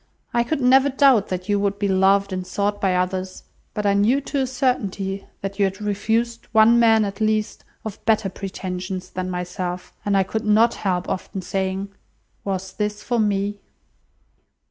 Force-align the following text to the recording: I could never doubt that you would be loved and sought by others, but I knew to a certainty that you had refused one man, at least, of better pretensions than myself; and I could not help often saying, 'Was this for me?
I 0.33 0.41
could 0.43 0.61
never 0.61 0.89
doubt 0.89 1.27
that 1.27 1.47
you 1.47 1.59
would 1.59 1.77
be 1.77 1.87
loved 1.87 2.33
and 2.33 2.47
sought 2.47 2.81
by 2.81 2.95
others, 2.95 3.43
but 3.75 3.85
I 3.85 3.93
knew 3.93 4.19
to 4.21 4.39
a 4.39 4.47
certainty 4.47 5.27
that 5.41 5.59
you 5.59 5.65
had 5.65 5.79
refused 5.79 6.47
one 6.53 6.79
man, 6.79 7.05
at 7.05 7.21
least, 7.21 7.63
of 7.85 8.03
better 8.03 8.27
pretensions 8.27 9.11
than 9.11 9.29
myself; 9.29 9.93
and 10.03 10.17
I 10.17 10.23
could 10.23 10.43
not 10.43 10.73
help 10.73 11.07
often 11.07 11.43
saying, 11.43 11.89
'Was 12.43 12.71
this 12.73 13.03
for 13.03 13.19
me? 13.19 13.59